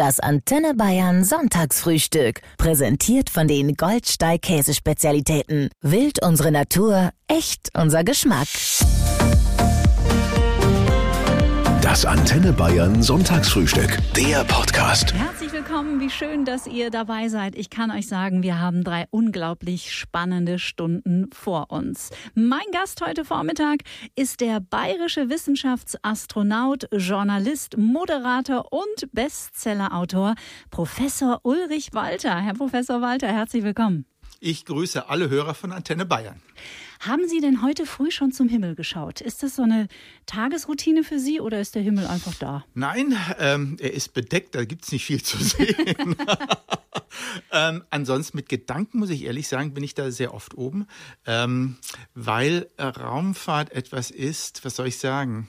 [0.00, 2.40] Das Antenne Bayern Sonntagsfrühstück.
[2.56, 5.68] Präsentiert von den Goldsteig Käsespezialitäten.
[5.82, 8.48] Wild unsere Natur, echt unser Geschmack.
[11.90, 13.98] Das Antenne Bayern Sonntagsfrühstück.
[14.14, 15.12] Der Podcast.
[15.12, 17.56] Herzlich willkommen, wie schön, dass ihr dabei seid.
[17.56, 22.10] Ich kann euch sagen, wir haben drei unglaublich spannende Stunden vor uns.
[22.36, 23.80] Mein Gast heute Vormittag
[24.14, 30.36] ist der bayerische Wissenschaftsastronaut, Journalist, Moderator und Bestsellerautor
[30.70, 32.36] Professor Ulrich Walter.
[32.36, 34.06] Herr Professor Walter, herzlich willkommen.
[34.38, 36.40] Ich grüße alle Hörer von Antenne Bayern.
[37.00, 39.22] Haben Sie denn heute früh schon zum Himmel geschaut?
[39.22, 39.88] Ist das so eine
[40.26, 42.66] Tagesroutine für Sie oder ist der Himmel einfach da?
[42.74, 46.14] Nein, ähm, er ist bedeckt, da gibt es nicht viel zu sehen.
[47.52, 50.86] ähm, ansonsten mit Gedanken, muss ich ehrlich sagen, bin ich da sehr oft oben,
[51.24, 51.78] ähm,
[52.14, 55.48] weil Raumfahrt etwas ist, was soll ich sagen?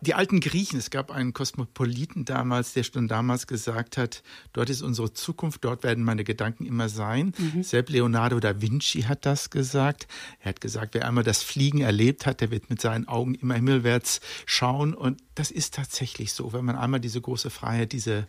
[0.00, 4.82] Die alten Griechen, es gab einen Kosmopoliten damals, der schon damals gesagt hat, dort ist
[4.82, 7.32] unsere Zukunft, dort werden meine Gedanken immer sein.
[7.36, 7.62] Mhm.
[7.62, 10.06] Selbst Leonardo da Vinci hat das gesagt.
[10.40, 13.54] Er hat gesagt, wer einmal das Fliegen erlebt hat, der wird mit seinen Augen immer
[13.54, 14.94] himmelwärts schauen.
[14.94, 18.28] Und das ist tatsächlich so, wenn man einmal diese große Freiheit, diese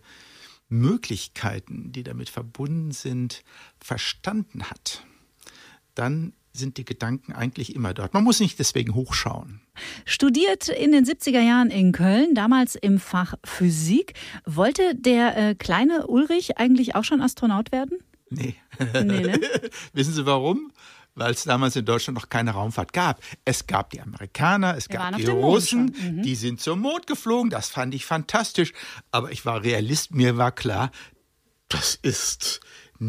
[0.70, 3.44] Möglichkeiten, die damit verbunden sind,
[3.80, 5.06] verstanden hat,
[5.96, 8.14] dann sind die Gedanken eigentlich immer dort.
[8.14, 9.62] Man muss nicht deswegen hochschauen.
[10.06, 14.14] Studiert in den 70er Jahren in Köln, damals im Fach Physik.
[14.46, 17.98] Wollte der äh, kleine Ulrich eigentlich auch schon Astronaut werden?
[18.30, 18.56] Nee.
[18.94, 19.40] nee ne?
[19.94, 20.72] Wissen Sie warum?
[21.16, 23.22] weil es damals in Deutschland noch keine Raumfahrt gab.
[23.46, 26.24] Es gab die Amerikaner, es Wir gab die Russen, mhm.
[26.24, 28.74] die sind zum Mond geflogen, das fand ich fantastisch.
[29.12, 30.92] Aber ich war Realist, mir war klar,
[31.70, 32.62] das ist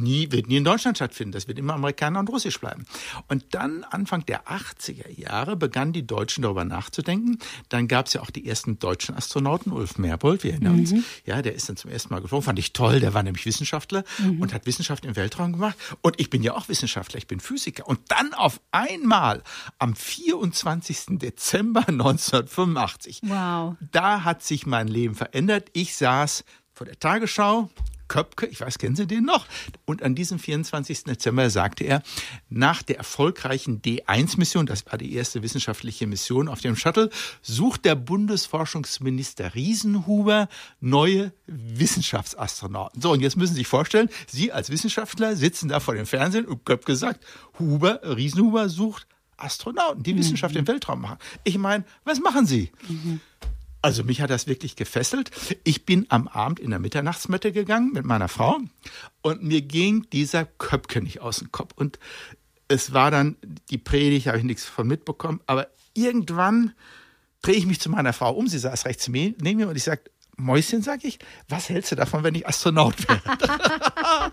[0.02, 1.32] nie, wird nie in Deutschland stattfinden.
[1.32, 2.84] Das wird immer Amerikaner und Russisch bleiben.
[3.28, 7.38] Und dann, Anfang der 80er Jahre, begannen die Deutschen darüber nachzudenken.
[7.68, 10.92] Dann gab es ja auch die ersten deutschen Astronauten, Ulf Merbold, wir erinnern uns.
[10.92, 11.04] Mhm.
[11.24, 13.00] Ja, der ist dann zum ersten Mal geflogen, fand ich toll.
[13.00, 14.40] Der war nämlich Wissenschaftler mhm.
[14.40, 15.76] und hat Wissenschaft im Weltraum gemacht.
[16.02, 17.86] Und ich bin ja auch Wissenschaftler, ich bin Physiker.
[17.86, 19.42] Und dann auf einmal
[19.78, 21.18] am 24.
[21.18, 23.76] Dezember 1985, wow.
[23.92, 25.68] da hat sich mein Leben verändert.
[25.72, 27.70] Ich saß vor der Tagesschau,
[28.08, 29.46] Köpke, ich weiß, kennen Sie den noch?
[29.84, 31.04] Und an diesem 24.
[31.04, 32.02] Dezember sagte er,
[32.48, 37.10] nach der erfolgreichen D1-Mission, das war die erste wissenschaftliche Mission auf dem Shuttle,
[37.42, 40.48] sucht der Bundesforschungsminister Riesenhuber
[40.80, 43.00] neue Wissenschaftsastronauten.
[43.00, 46.46] So, und jetzt müssen Sie sich vorstellen, Sie als Wissenschaftler sitzen da vor dem Fernsehen
[46.46, 47.24] und Köpke sagt,
[47.58, 50.18] Huber, Riesenhuber sucht Astronauten, die mhm.
[50.18, 51.18] Wissenschaft im Weltraum machen.
[51.42, 52.70] Ich meine, was machen Sie?
[52.88, 53.20] Mhm.
[53.84, 55.30] Also mich hat das wirklich gefesselt.
[55.62, 58.58] Ich bin am Abend in der Mitternachtsmette gegangen mit meiner Frau
[59.20, 61.74] und mir ging dieser Köpke nicht aus dem Kopf.
[61.76, 61.98] Und
[62.66, 63.36] es war dann
[63.68, 65.42] die Predigt, habe ich nichts von mitbekommen.
[65.44, 66.72] Aber irgendwann
[67.42, 68.48] drehe ich mich zu meiner Frau um.
[68.48, 70.00] Sie saß rechts neben mir und ich sage,
[70.38, 71.18] Mäuschen, sage ich,
[71.50, 74.32] was hältst du davon, wenn ich Astronaut werde?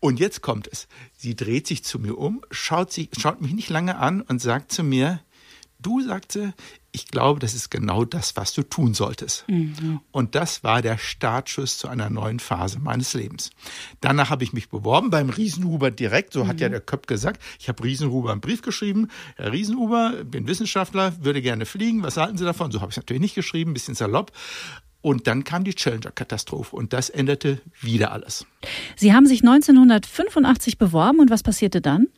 [0.00, 0.88] und jetzt kommt es.
[1.18, 4.72] Sie dreht sich zu mir um, schaut, sich, schaut mich nicht lange an und sagt
[4.72, 5.20] zu mir,
[5.78, 6.54] du, sagte,
[6.96, 9.44] ich glaube, das ist genau das, was du tun solltest.
[9.48, 10.00] Mhm.
[10.12, 13.50] Und das war der Startschuss zu einer neuen Phase meines Lebens.
[14.00, 16.48] Danach habe ich mich beworben beim Riesenhuber direkt, so mhm.
[16.48, 17.42] hat ja der Köpp gesagt.
[17.60, 19.08] Ich habe Riesenhuber einen Brief geschrieben.
[19.36, 22.02] Herr Riesenhuber, bin Wissenschaftler, würde gerne fliegen.
[22.02, 22.70] Was halten Sie davon?
[22.70, 24.32] So habe ich es natürlich nicht geschrieben, ein bisschen salopp.
[25.06, 28.44] Und dann kam die Challenger-Katastrophe und das änderte wieder alles.
[28.96, 32.08] Sie haben sich 1985 beworben und was passierte dann?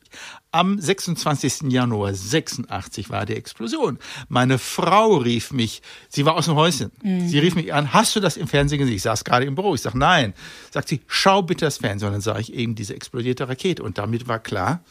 [0.53, 1.71] Am 26.
[1.71, 3.99] Januar 86 war die Explosion.
[4.31, 6.91] Meine Frau rief mich, sie war aus dem Häuschen.
[7.03, 7.29] Mhm.
[7.29, 8.97] Sie rief mich an, hast du das im Fernsehen gesehen?
[8.97, 9.75] Ich saß gerade im Büro.
[9.75, 10.33] Ich sage, nein.
[10.71, 12.07] Sagt sie, schau bitte das Fernsehen.
[12.07, 13.83] Und dann sah ich eben diese explodierte Rakete.
[13.83, 14.83] Und damit war klar,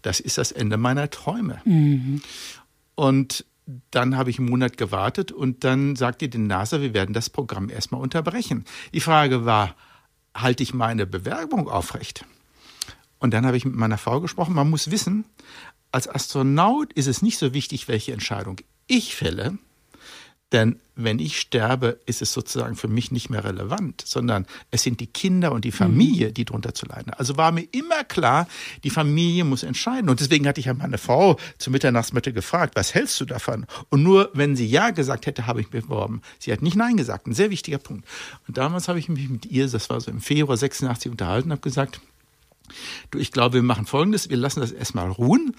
[0.00, 1.60] das ist das Ende meiner Träume.
[1.66, 2.22] Mhm.
[2.94, 3.44] Und
[3.90, 7.70] dann habe ich einen Monat gewartet und dann sagte die NASA, wir werden das Programm
[7.70, 8.64] erstmal unterbrechen.
[8.92, 9.74] Die Frage war,
[10.34, 12.24] halte ich meine Bewerbung aufrecht?
[13.18, 14.54] Und dann habe ich mit meiner Frau gesprochen.
[14.54, 15.24] Man muss wissen,
[15.92, 18.56] als Astronaut ist es nicht so wichtig, welche Entscheidung
[18.88, 19.58] ich fälle,
[20.52, 25.00] denn wenn ich sterbe, ist es sozusagen für mich nicht mehr relevant, sondern es sind
[25.00, 26.34] die Kinder und die Familie, mhm.
[26.34, 27.12] die darunter zu leiden.
[27.14, 28.46] Also war mir immer klar,
[28.84, 30.10] die Familie muss entscheiden.
[30.10, 33.66] Und deswegen hatte ich ja meine Frau zur Mitternachtsmitte gefragt, was hältst du davon?
[33.88, 36.20] Und nur wenn sie Ja gesagt hätte, habe ich mich beworben.
[36.38, 37.26] Sie hat nicht Nein gesagt.
[37.26, 38.06] Ein sehr wichtiger Punkt.
[38.46, 41.62] Und damals habe ich mich mit ihr, das war so im Februar 86, unterhalten, habe
[41.62, 42.00] gesagt,
[43.10, 44.30] Du, ich glaube, wir machen Folgendes.
[44.30, 45.54] Wir lassen das erstmal ruhen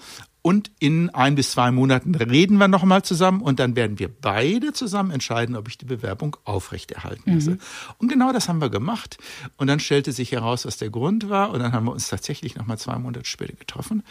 [0.46, 4.74] und in ein bis zwei Monaten reden wir nochmal zusammen und dann werden wir beide
[4.74, 7.52] zusammen entscheiden, ob ich die Bewerbung aufrechterhalten lasse.
[7.52, 7.58] Mhm.
[7.96, 9.16] Und genau das haben wir gemacht.
[9.56, 11.50] Und dann stellte sich heraus, was der Grund war.
[11.50, 14.02] Und dann haben wir uns tatsächlich nochmal zwei Monate später getroffen.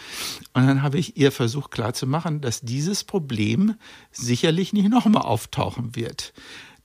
[0.54, 3.76] Und dann habe ich ihr versucht klarzumachen, dass dieses Problem
[4.12, 6.34] sicherlich nicht nochmal auftauchen wird.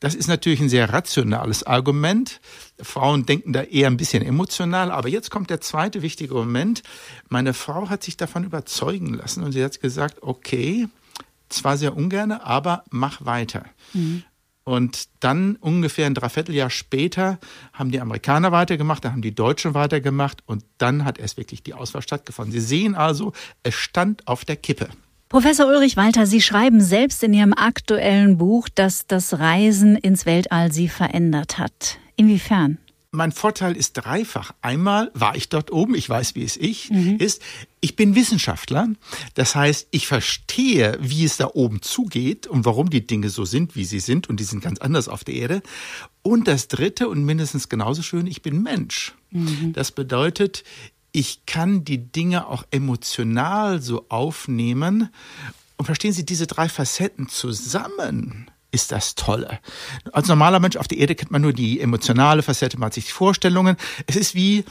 [0.00, 2.41] Das ist natürlich ein sehr rationales Argument.
[2.81, 4.91] Frauen denken da eher ein bisschen emotional.
[4.91, 6.83] Aber jetzt kommt der zweite wichtige Moment.
[7.29, 10.89] Meine Frau hat sich davon überzeugen lassen und sie hat gesagt, okay,
[11.49, 13.65] zwar sehr ungerne, aber mach weiter.
[13.93, 14.23] Mhm.
[14.65, 17.39] Und dann ungefähr ein Dreivierteljahr später
[17.73, 21.73] haben die Amerikaner weitergemacht, dann haben die Deutschen weitergemacht und dann hat erst wirklich die
[21.73, 22.53] Auswahl stattgefunden.
[22.53, 24.91] Sie sehen also, es stand auf der Kippe.
[25.28, 30.72] Professor Ulrich Walter, Sie schreiben selbst in Ihrem aktuellen Buch, dass das Reisen ins Weltall
[30.72, 31.98] Sie verändert hat.
[32.16, 32.78] Inwiefern?
[33.10, 34.52] Mein Vorteil ist dreifach.
[34.62, 37.16] Einmal war ich dort oben, ich weiß, wie es ich mhm.
[37.19, 37.42] ist.
[37.80, 38.88] Ich bin Wissenschaftler.
[39.34, 43.76] Das heißt, ich verstehe, wie es da oben zugeht und warum die Dinge so sind,
[43.76, 44.28] wie sie sind.
[44.28, 45.62] Und die sind ganz anders auf der Erde.
[46.22, 49.14] Und das dritte und mindestens genauso schön, ich bin Mensch.
[49.30, 49.72] Mhm.
[49.75, 50.64] Das bedeutet,
[51.19, 55.09] ich kann die Dinge auch emotional so aufnehmen.
[55.76, 59.59] Und verstehen Sie, diese drei Facetten zusammen ist das Tolle.
[60.12, 63.06] Als normaler Mensch auf der Erde kennt man nur die emotionale Facette, man hat sich
[63.06, 63.76] die Vorstellungen.
[64.06, 64.65] Es ist wie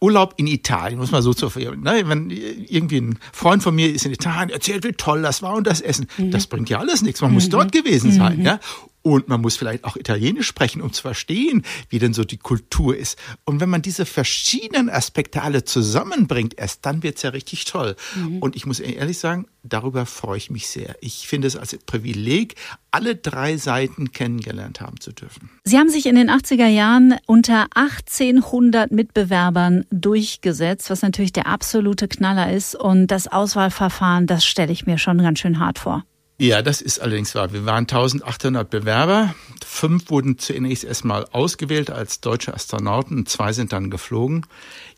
[0.00, 2.02] Urlaub in Italien, muss man so zu ne?
[2.06, 5.68] Wenn irgendwie ein Freund von mir ist in Italien, erzählt, wie toll das war und
[5.68, 6.08] das Essen.
[6.16, 6.32] Mhm.
[6.32, 7.20] Das bringt ja alles nichts.
[7.20, 7.34] Man mhm.
[7.34, 8.38] muss dort gewesen sein.
[8.38, 8.44] Mhm.
[8.44, 8.60] Ja?
[9.02, 12.96] Und man muss vielleicht auch Italienisch sprechen, um zu verstehen, wie denn so die Kultur
[12.96, 13.18] ist.
[13.44, 17.96] Und wenn man diese verschiedenen Aspekte alle zusammenbringt, erst dann wird es ja richtig toll.
[18.14, 18.38] Mhm.
[18.38, 20.96] Und ich muss ehrlich sagen, darüber freue ich mich sehr.
[21.00, 22.54] Ich finde es als Privileg,
[22.90, 25.50] alle drei Seiten kennengelernt haben zu dürfen.
[25.64, 32.06] Sie haben sich in den 80er Jahren unter 1800 Mitbewerbern durchgesetzt, was natürlich der absolute
[32.06, 32.74] Knaller ist.
[32.74, 36.04] Und das Auswahlverfahren, das stelle ich mir schon ganz schön hart vor.
[36.42, 37.52] Ja, das ist allerdings wahr.
[37.52, 39.32] Wir waren 1800 Bewerber.
[39.64, 43.26] Fünf wurden zunächst erstmal ausgewählt als deutsche Astronauten.
[43.26, 44.44] Zwei sind dann geflogen.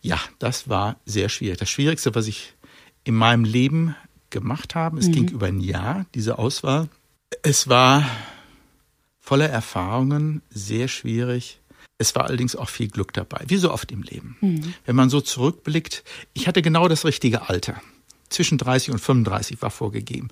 [0.01, 1.59] Ja, das war sehr schwierig.
[1.59, 2.55] Das Schwierigste, was ich
[3.05, 3.95] in meinem Leben
[4.31, 5.13] gemacht habe, es mhm.
[5.13, 6.89] ging über ein Jahr, diese Auswahl.
[7.43, 8.09] Es war
[9.21, 11.61] voller Erfahrungen, sehr schwierig.
[11.99, 14.39] Es war allerdings auch viel Glück dabei, wie so oft im Leben.
[14.41, 14.75] Mhm.
[14.87, 17.83] Wenn man so zurückblickt, ich hatte genau das richtige Alter
[18.31, 20.29] zwischen 30 und 35 war vorgegeben.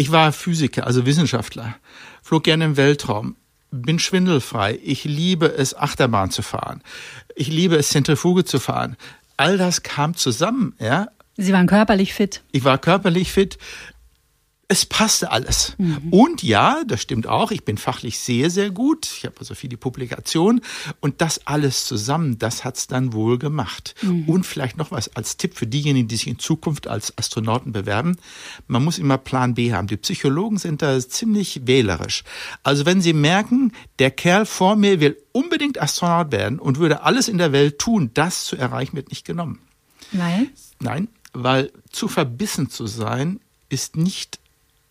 [0.00, 1.76] Ich war Physiker, also Wissenschaftler,
[2.22, 3.36] flog gerne im Weltraum,
[3.70, 4.80] bin schwindelfrei.
[4.82, 6.80] Ich liebe es, Achterbahn zu fahren.
[7.36, 8.96] Ich liebe es, Zentrifuge zu fahren.
[9.36, 11.08] All das kam zusammen, ja.
[11.36, 12.42] Sie waren körperlich fit.
[12.50, 13.58] Ich war körperlich fit
[14.70, 15.74] es passte alles.
[15.78, 16.12] Mhm.
[16.12, 19.10] Und ja, das stimmt auch, ich bin fachlich sehr, sehr gut.
[19.16, 20.60] Ich habe also viele Publikationen.
[21.00, 23.96] Und das alles zusammen, das hat es dann wohl gemacht.
[24.00, 24.28] Mhm.
[24.28, 28.16] Und vielleicht noch was als Tipp für diejenigen, die sich in Zukunft als Astronauten bewerben.
[28.68, 29.88] Man muss immer Plan B haben.
[29.88, 32.22] Die Psychologen sind da ziemlich wählerisch.
[32.62, 37.26] Also wenn sie merken, der Kerl vor mir will unbedingt Astronaut werden und würde alles
[37.26, 39.58] in der Welt tun, das zu erreichen, wird nicht genommen.
[40.12, 40.50] Nein?
[40.78, 44.38] Nein, weil zu verbissen zu sein, ist nicht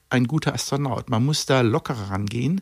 [0.09, 1.09] ein guter Astronaut.
[1.09, 2.61] Man muss da lockerer rangehen.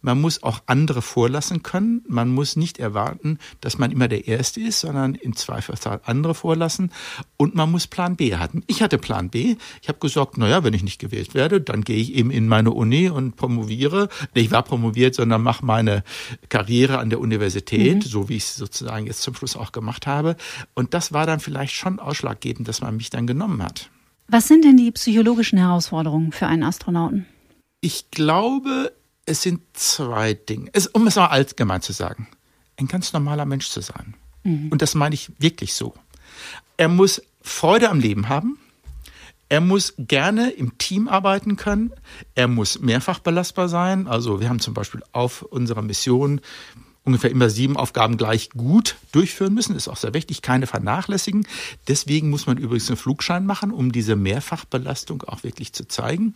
[0.00, 2.02] Man muss auch andere vorlassen können.
[2.06, 6.92] Man muss nicht erwarten, dass man immer der Erste ist, sondern im Zweifelsfall andere vorlassen.
[7.36, 8.62] Und man muss Plan B haben.
[8.66, 9.56] Ich hatte Plan B.
[9.82, 12.70] Ich habe gesagt, naja, wenn ich nicht gewählt werde, dann gehe ich eben in meine
[12.70, 14.08] Uni und promoviere.
[14.32, 16.04] Ich war promoviert, sondern mache meine
[16.48, 18.02] Karriere an der Universität, mhm.
[18.02, 20.36] so wie ich es sozusagen jetzt zum Schluss auch gemacht habe.
[20.74, 23.90] Und das war dann vielleicht schon ausschlaggebend, dass man mich dann genommen hat.
[24.28, 27.26] Was sind denn die psychologischen Herausforderungen für einen Astronauten?
[27.80, 28.92] Ich glaube,
[29.24, 30.70] es sind zwei Dinge.
[30.72, 32.28] Es, um es mal allgemein zu sagen,
[32.76, 34.14] ein ganz normaler Mensch zu sein.
[34.44, 34.68] Mhm.
[34.70, 35.94] Und das meine ich wirklich so.
[36.76, 38.58] Er muss Freude am Leben haben.
[39.48, 41.92] Er muss gerne im Team arbeiten können.
[42.34, 44.08] Er muss mehrfach belastbar sein.
[44.08, 46.40] Also wir haben zum Beispiel auf unserer Mission
[47.06, 49.76] ungefähr immer sieben Aufgaben gleich gut durchführen müssen.
[49.76, 51.46] Ist auch sehr wichtig, keine vernachlässigen.
[51.88, 56.34] Deswegen muss man übrigens einen Flugschein machen, um diese Mehrfachbelastung auch wirklich zu zeigen.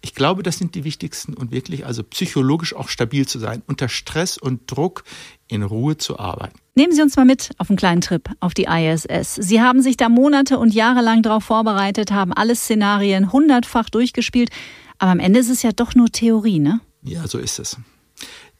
[0.00, 3.88] Ich glaube, das sind die wichtigsten und wirklich also psychologisch auch stabil zu sein, unter
[3.88, 5.04] Stress und Druck
[5.48, 6.58] in Ruhe zu arbeiten.
[6.74, 9.34] Nehmen Sie uns mal mit auf einen kleinen Trip auf die ISS.
[9.34, 14.50] Sie haben sich da Monate und Jahre lang darauf vorbereitet, haben alle Szenarien hundertfach durchgespielt.
[14.98, 16.80] Aber am Ende ist es ja doch nur Theorie, ne?
[17.02, 17.76] Ja, so ist es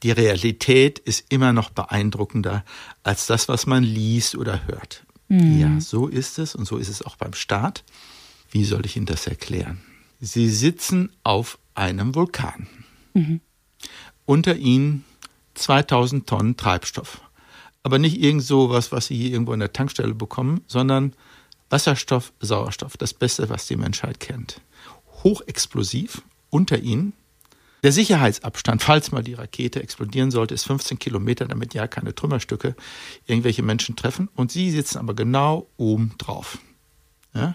[0.03, 2.65] die Realität ist immer noch beeindruckender
[3.03, 5.05] als das, was man liest oder hört.
[5.29, 5.61] Mhm.
[5.61, 7.85] Ja, so ist es und so ist es auch beim Staat.
[8.50, 9.81] Wie soll ich Ihnen das erklären?
[10.21, 12.69] Sie sitzen auf einem Vulkan.
[13.15, 13.41] Mhm.
[14.25, 15.05] Unter Ihnen
[15.55, 17.21] 2000 Tonnen Treibstoff.
[17.83, 21.15] Aber nicht irgend so was, was Sie hier irgendwo in der Tankstelle bekommen, sondern
[21.71, 24.61] Wasserstoff, Sauerstoff, das Beste, was die Menschheit kennt.
[25.23, 27.12] Hochexplosiv unter Ihnen
[27.87, 32.75] der Sicherheitsabstand, falls mal die Rakete explodieren sollte, ist 15 Kilometer, damit ja keine Trümmerstücke
[33.28, 34.28] irgendwelche Menschen treffen.
[34.35, 36.59] Und sie sitzen aber genau oben drauf.
[37.33, 37.55] Ja?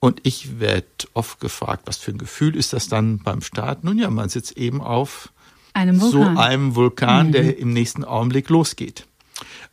[0.00, 3.84] Und ich werde oft gefragt, was für ein Gefühl ist das dann beim Start?
[3.84, 5.30] Nun ja, man sitzt eben auf
[5.74, 7.32] einem so einem Vulkan, mhm.
[7.32, 9.06] der im nächsten Augenblick losgeht.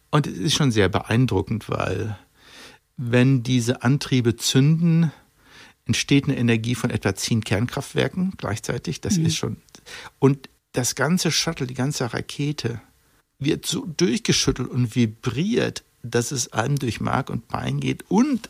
[0.10, 2.18] Und es ist schon sehr beeindruckend, weil
[2.98, 5.14] wenn diese Antriebe zünden,
[5.86, 9.00] entsteht eine Energie von etwa zehn Kernkraftwerken gleichzeitig.
[9.00, 9.26] Das mhm.
[9.26, 9.56] ist schon.
[10.20, 12.82] Und das ganze Shuttle, die ganze Rakete
[13.40, 18.04] wird so durchgeschüttelt und vibriert, dass es einem durch Mark und Bein geht.
[18.10, 18.50] Und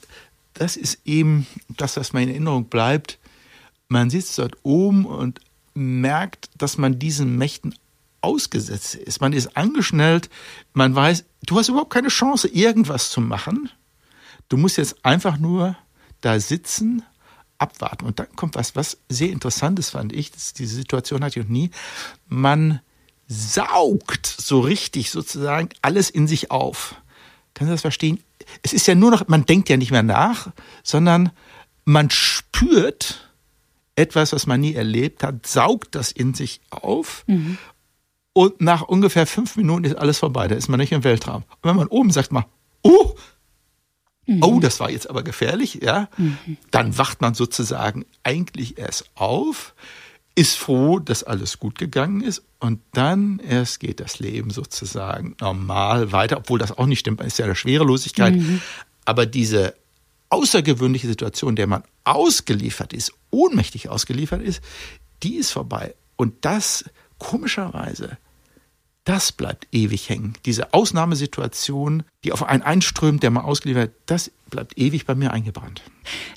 [0.54, 3.18] das ist eben das, was mir in Erinnerung bleibt.
[3.88, 5.40] Man sitzt dort oben und
[5.74, 7.74] merkt, dass man diesen Mächten
[8.22, 9.22] ausgesetzt ist.
[9.22, 10.30] Man ist angeschnellt,
[10.74, 13.70] man weiß, du hast überhaupt keine Chance, irgendwas zu machen.
[14.50, 15.78] Du musst jetzt einfach nur
[16.22, 17.04] da sitzen,
[17.60, 18.06] abwarten.
[18.06, 20.32] Und dann kommt was, was sehr Interessantes fand ich.
[20.32, 21.70] Das, diese Situation hatte ich noch nie.
[22.28, 22.80] Man
[23.28, 26.96] saugt so richtig sozusagen alles in sich auf.
[27.54, 28.20] Kannst du das verstehen?
[28.64, 30.52] Es ist ja nur noch, man denkt ja nicht mehr nach,
[30.84, 31.32] sondern
[31.86, 33.30] man spürt
[33.96, 37.58] etwas, was man nie erlebt hat, saugt das in sich auf mhm.
[38.34, 40.48] und nach ungefähr fünf Minuten ist alles vorbei.
[40.48, 41.44] Da ist man nicht im Weltraum.
[41.44, 42.46] Und wenn man oben sagt mal,
[42.82, 43.16] oh,
[44.36, 44.44] mhm.
[44.44, 46.58] oh, das war jetzt aber gefährlich, ja, mhm.
[46.72, 49.74] dann wacht man sozusagen eigentlich erst auf,
[50.36, 56.12] ist froh, dass alles gut gegangen ist und dann erst geht das Leben sozusagen normal
[56.12, 58.36] weiter, obwohl das auch nicht stimmt, man ist ja der Schwerelosigkeit.
[58.36, 58.62] Mhm.
[59.06, 59.74] Aber diese
[60.30, 64.62] außergewöhnliche Situation, der man ausgeliefert ist, ohnmächtig ausgeliefert ist,
[65.24, 65.96] die ist vorbei.
[66.16, 66.86] Und das,
[67.18, 68.18] komischerweise,
[69.10, 70.34] das bleibt ewig hängen.
[70.46, 75.82] Diese Ausnahmesituation, die auf einen einströmt, der man ausgeliefert, das bleibt ewig bei mir eingebrannt.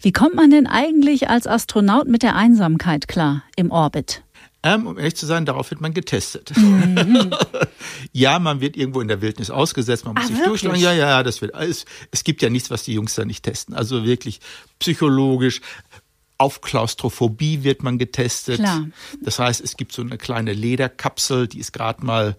[0.01, 4.23] Wie kommt man denn eigentlich als Astronaut mit der Einsamkeit klar im Orbit?
[4.63, 6.57] Ähm, um ehrlich zu sein, darauf wird man getestet.
[6.57, 7.35] Mhm.
[8.13, 10.81] ja, man wird irgendwo in der Wildnis ausgesetzt, man muss ah, sich durchschlagen.
[10.81, 11.85] Ja, ja, das wird alles.
[12.11, 13.75] Es gibt ja nichts, was die Jungs da nicht testen.
[13.75, 14.41] Also wirklich
[14.79, 15.61] psychologisch.
[16.43, 18.57] Auf Klaustrophobie wird man getestet.
[18.57, 18.89] Klar.
[19.21, 22.37] Das heißt, es gibt so eine kleine Lederkapsel, die ist gerade mal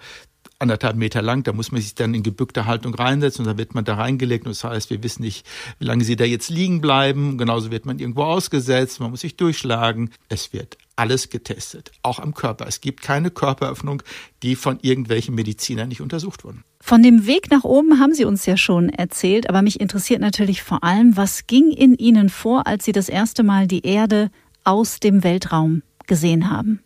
[0.59, 1.43] anderthalb Meter lang.
[1.43, 4.45] Da muss man sich dann in gebückter Haltung reinsetzen und dann wird man da reingelegt.
[4.45, 5.45] Und das heißt, wir wissen nicht,
[5.79, 7.37] wie lange sie da jetzt liegen bleiben.
[7.37, 8.99] Genauso wird man irgendwo ausgesetzt.
[8.99, 10.09] Man muss sich durchschlagen.
[10.27, 12.67] Es wird alles getestet, auch am Körper.
[12.67, 14.03] Es gibt keine Körperöffnung,
[14.41, 16.65] die von irgendwelchen Medizinern nicht untersucht wurden.
[16.85, 20.63] Von dem Weg nach oben haben Sie uns ja schon erzählt, aber mich interessiert natürlich
[20.63, 24.29] vor allem, was ging in Ihnen vor, als Sie das erste Mal die Erde
[24.65, 26.83] aus dem Weltraum gesehen haben?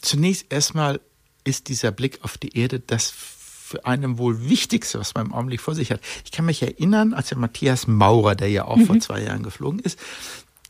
[0.00, 1.00] Zunächst erstmal
[1.42, 5.60] ist dieser Blick auf die Erde das für einen wohl Wichtigste, was man im Augenblick
[5.60, 6.00] vor sich hat.
[6.24, 8.86] Ich kann mich erinnern, als der Matthias Maurer, der ja auch mhm.
[8.86, 9.98] vor zwei Jahren geflogen ist,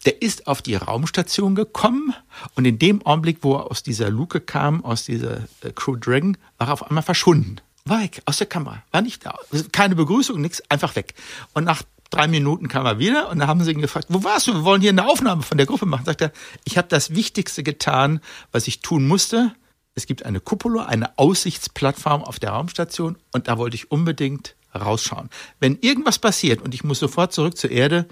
[0.06, 2.14] der ist auf die Raumstation gekommen
[2.54, 6.38] und in dem Augenblick, wo er aus dieser Luke kam, aus dieser äh, Crew Dragon,
[6.56, 7.60] war er auf einmal verschwunden.
[7.84, 9.36] War weg, aus der Kamera, war nicht da.
[9.72, 11.14] Keine Begrüßung, nichts, einfach weg.
[11.52, 14.46] Und nach drei Minuten kam er wieder und da haben sie ihn gefragt, wo warst
[14.46, 14.54] du?
[14.54, 16.04] Wir wollen hier eine Aufnahme von der Gruppe machen.
[16.04, 16.32] Sagt er,
[16.64, 18.20] ich habe das Wichtigste getan,
[18.52, 19.52] was ich tun musste
[19.94, 25.28] es gibt eine Cupola, eine Aussichtsplattform auf der Raumstation und da wollte ich unbedingt rausschauen.
[25.60, 28.06] Wenn irgendwas passiert und ich muss sofort zurück zur Erde,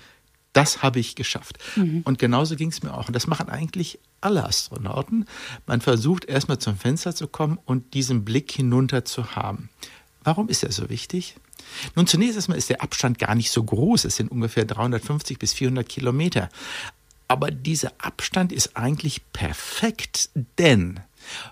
[0.52, 1.59] das habe ich geschafft.
[1.76, 2.02] Mhm.
[2.04, 3.09] Und genauso ging es mir auch.
[3.09, 5.26] Und das machen eigentlich alle Astronauten.
[5.66, 9.69] Man versucht erstmal zum Fenster zu kommen und diesen Blick hinunter zu haben.
[10.23, 11.37] Warum ist er so wichtig?
[11.95, 14.04] Nun, zunächst erstmal ist der Abstand gar nicht so groß.
[14.04, 16.49] Es sind ungefähr 350 bis 400 Kilometer.
[17.28, 21.00] Aber dieser Abstand ist eigentlich perfekt, denn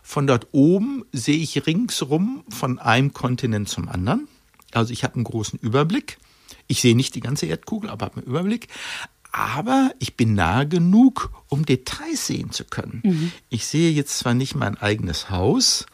[0.03, 4.27] von dort oben sehe ich ringsrum von einem Kontinent zum anderen.
[4.73, 6.19] Also ich habe einen großen Überblick.
[6.67, 8.69] Ich sehe nicht die ganze Erdkugel, aber habe einen Überblick.
[9.33, 13.03] Aber ich bin nahe genug, um Details sehen zu können.
[13.05, 13.33] Mhm.
[13.51, 15.87] Ich sehe jetzt zwar nicht mein eigenes Haus,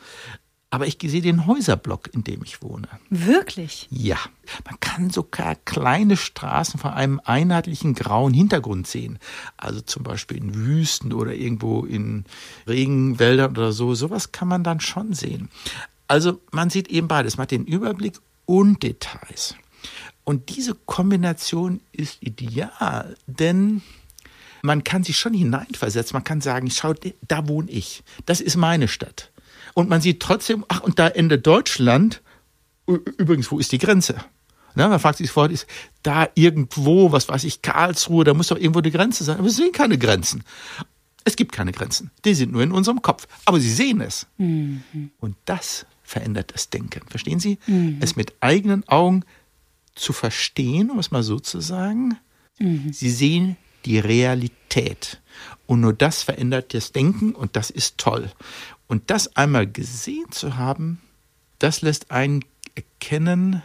[0.75, 2.89] aber ich sehe den Häuserblock, in dem ich wohne.
[3.09, 3.87] Wirklich?
[3.91, 4.19] Ja.
[4.65, 9.21] Man kann sogar kleine Straßen vor einem einheitlichen grauen Hintergrund sehen.
[9.57, 12.25] Also zum Beispiel in Wüsten oder irgendwo in
[12.67, 13.95] Regenwäldern oder so.
[13.95, 15.49] Sowas kann man dann schon sehen.
[16.09, 17.37] Also man sieht eben beides.
[17.37, 19.55] Man hat den Überblick und Details.
[20.25, 23.83] Und diese Kombination ist ideal, denn
[24.63, 26.17] man kann sich schon hineinversetzen.
[26.17, 26.95] Man kann sagen, schau,
[27.29, 28.03] da wohne ich.
[28.25, 29.31] Das ist meine Stadt.
[29.75, 32.23] Und man sieht trotzdem, ach, und da endet Deutschland.
[32.87, 34.17] Übrigens, wo ist die Grenze?
[34.75, 35.67] Na, man fragt sich sofort, ist
[36.03, 39.39] da irgendwo, was weiß ich, Karlsruhe, da muss doch irgendwo die Grenze sein.
[39.39, 40.43] Aber sie sehen keine Grenzen.
[41.25, 42.11] Es gibt keine Grenzen.
[42.25, 43.29] Die sind nur in unserem Kopf.
[43.45, 44.27] Aber sie sehen es.
[44.39, 44.83] Mhm.
[45.19, 47.07] Und das verändert das Denken.
[47.09, 47.59] Verstehen Sie?
[47.67, 47.99] Mhm.
[48.01, 49.25] Es mit eigenen Augen
[49.95, 52.19] zu verstehen, um es mal so zu sagen.
[52.59, 52.93] Mhm.
[52.93, 55.21] Sie sehen die Realität.
[55.67, 58.31] Und nur das verändert das Denken und das ist toll.
[58.87, 61.01] Und das einmal gesehen zu haben,
[61.59, 63.63] das lässt einen erkennen,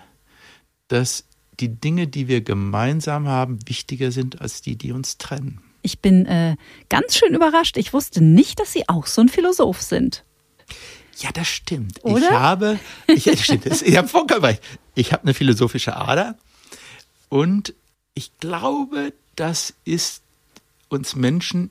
[0.87, 1.25] dass
[1.59, 5.61] die Dinge, die wir gemeinsam haben, wichtiger sind als die, die uns trennen.
[5.81, 6.55] Ich bin äh,
[6.89, 7.77] ganz schön überrascht.
[7.77, 10.23] Ich wusste nicht, dass Sie auch so ein Philosoph sind.
[11.17, 12.03] Ja, das stimmt.
[12.03, 12.29] Oder?
[12.29, 14.61] Ich habe, ich, das stimmt, ich habe vollkommen recht.
[14.99, 16.35] Ich habe eine philosophische Ader
[17.29, 17.73] und
[18.15, 20.23] ich glaube, das ist
[20.89, 21.69] uns Menschen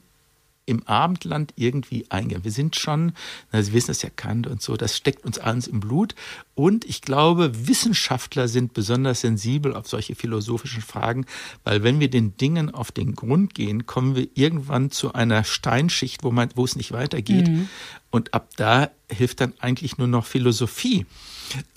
[0.65, 2.45] im Abendland irgendwie eingehen.
[2.45, 3.13] Wir sind schon,
[3.53, 6.15] na, Sie wissen es ja Kant und so, das steckt uns alles im Blut.
[6.55, 11.27] Und ich glaube, Wissenschaftler sind besonders sensibel auf solche philosophischen Fragen,
[11.65, 16.25] weil wenn wir den Dingen auf den Grund gehen, kommen wir irgendwann zu einer Steinschicht,
[16.25, 17.49] wo, man, wo es nicht weitergeht.
[17.49, 17.69] Mhm.
[18.11, 21.05] Und ab da hilft dann eigentlich nur noch Philosophie.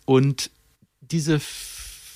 [0.05, 0.49] Und
[1.11, 1.39] diese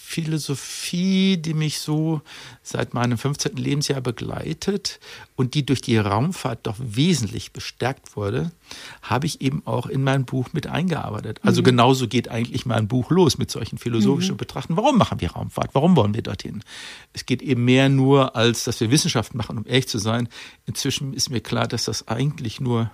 [0.08, 2.22] Philosophie, die mich so
[2.62, 3.58] seit meinem 15.
[3.58, 5.00] Lebensjahr begleitet
[5.36, 8.52] und die durch die Raumfahrt doch wesentlich bestärkt wurde,
[9.02, 11.40] habe ich eben auch in mein Buch mit eingearbeitet.
[11.44, 11.66] Also mhm.
[11.66, 14.38] genauso geht eigentlich mein Buch los mit solchen philosophischen mhm.
[14.38, 14.78] Betrachten.
[14.78, 15.72] Warum machen wir Raumfahrt?
[15.74, 16.64] Warum wollen wir dorthin?
[17.12, 20.30] Es geht eben mehr nur, als dass wir Wissenschaft machen, um ehrlich zu sein.
[20.68, 22.92] Inzwischen ist mir klar, dass das eigentlich nur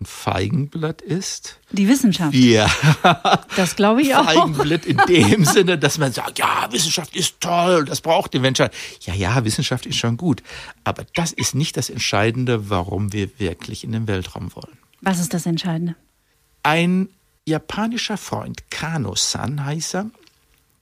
[0.00, 1.60] ein Feigenblatt ist.
[1.70, 2.34] Die Wissenschaft.
[2.34, 2.70] Ja.
[3.56, 4.24] Das glaube ich auch.
[4.24, 8.74] Feigenblatt in dem Sinne, dass man sagt, ja, Wissenschaft ist toll, das braucht die Menschheit.
[9.02, 10.42] Ja, ja, Wissenschaft ist schon gut.
[10.82, 14.76] Aber das ist nicht das Entscheidende, warum wir wirklich in den Weltraum wollen.
[15.02, 15.94] Was ist das Entscheidende?
[16.64, 17.08] Ein
[17.46, 20.10] japanischer Freund, Kano-san heißt er,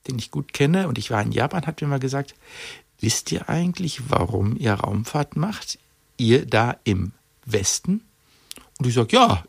[0.09, 2.35] den ich gut kenne und ich war in Japan, hat mir mal gesagt,
[3.00, 5.78] wisst ihr eigentlich, warum ihr Raumfahrt macht?
[6.16, 7.12] Ihr da im
[7.45, 8.02] Westen
[8.83, 9.45] und ich sage, ja,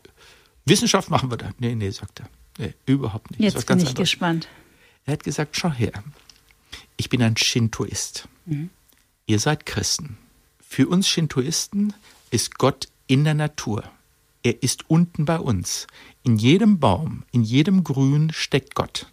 [0.64, 1.50] Wissenschaft machen wir da.
[1.58, 2.28] Nee, nee, sagt er.
[2.58, 3.40] Nee, überhaupt nicht.
[3.40, 3.94] Jetzt bin ich anders.
[3.94, 4.48] gespannt.
[5.06, 5.92] Er hat gesagt, schau her,
[6.96, 8.28] ich bin ein Shintoist.
[8.46, 8.70] Mhm.
[9.26, 10.18] Ihr seid Christen.
[10.66, 11.92] Für uns Shintoisten
[12.30, 13.84] ist Gott in der Natur.
[14.42, 15.86] Er ist unten bei uns.
[16.22, 19.10] In jedem Baum, in jedem Grün steckt Gott.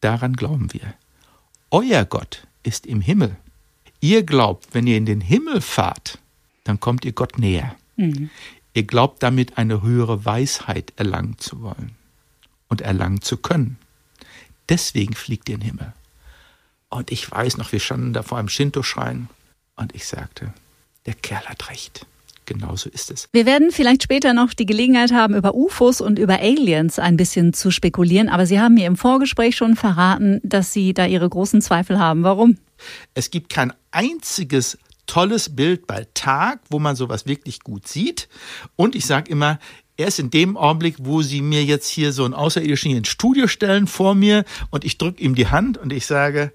[0.00, 0.94] Daran glauben wir.
[1.70, 3.36] Euer Gott ist im Himmel.
[4.00, 6.18] Ihr glaubt, wenn ihr in den Himmel fahrt,
[6.64, 7.74] dann kommt ihr Gott näher.
[7.96, 8.30] Mhm.
[8.74, 11.92] Ihr glaubt damit eine höhere Weisheit erlangen zu wollen
[12.68, 13.78] und erlangen zu können.
[14.68, 15.92] Deswegen fliegt ihr in den Himmel.
[16.88, 19.28] Und ich weiß noch, wir standen da vor einem Shinto-Schrein
[19.76, 20.52] und ich sagte,
[21.06, 22.06] der Kerl hat recht.
[22.46, 23.28] Genauso ist es.
[23.32, 27.52] Wir werden vielleicht später noch die Gelegenheit haben, über UFOs und über Aliens ein bisschen
[27.52, 31.62] zu spekulieren, aber Sie haben mir im Vorgespräch schon verraten, dass Sie da Ihre großen
[31.62, 32.24] Zweifel haben.
[32.24, 32.58] Warum?
[33.14, 34.78] Es gibt kein einziges
[35.10, 38.28] tolles Bild bei Tag, wo man sowas wirklich gut sieht.
[38.76, 39.58] Und ich sage immer,
[39.96, 43.88] erst in dem Augenblick, wo sie mir jetzt hier so einen Außerirdischen ins Studio stellen
[43.88, 46.52] vor mir und ich drücke ihm die Hand und ich sage,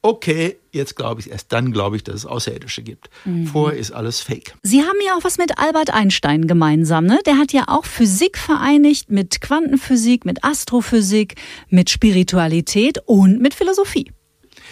[0.00, 3.10] okay, jetzt glaube ich erst dann glaube ich, dass es Außerirdische gibt.
[3.26, 3.46] Mhm.
[3.46, 4.54] Vorher ist alles Fake.
[4.62, 7.18] Sie haben ja auch was mit Albert Einstein gemeinsam, ne?
[7.26, 11.34] Der hat ja auch Physik vereinigt mit Quantenphysik, mit Astrophysik,
[11.68, 14.10] mit Spiritualität und mit Philosophie.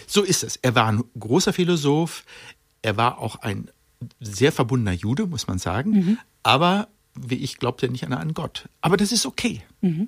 [0.07, 0.57] So ist es.
[0.62, 2.25] Er war ein großer Philosoph.
[2.87, 3.68] Er war auch ein
[4.20, 5.90] sehr verbundener Jude, muss man sagen.
[5.90, 6.18] Mhm.
[6.44, 8.68] Aber wie ich glaubte nicht an einen Gott.
[8.81, 9.62] Aber das ist okay.
[9.81, 10.07] Mhm.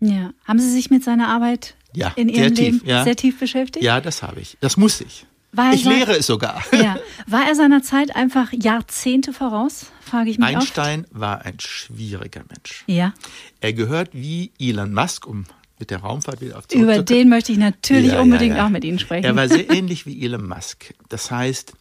[0.00, 0.32] Ja.
[0.46, 3.04] Haben Sie sich mit seiner Arbeit ja, in Ihrem Leben tief, ja.
[3.04, 3.84] sehr tief beschäftigt?
[3.84, 4.56] Ja, das habe ich.
[4.60, 5.26] Das muss ich.
[5.74, 6.62] ich lehre es sogar.
[6.72, 6.96] Ja.
[7.26, 11.20] War er seiner Zeit einfach Jahrzehnte voraus, frage ich mich Einstein oft.
[11.20, 12.84] war ein schwieriger Mensch.
[12.86, 13.12] Ja.
[13.60, 15.44] Er gehört wie Elon Musk, um
[15.78, 19.26] mit der Raumfahrt wieder auf Über den möchte ich natürlich unbedingt auch mit Ihnen sprechen.
[19.26, 20.94] Er war sehr ähnlich wie Elon Musk.
[21.10, 21.74] Das heißt,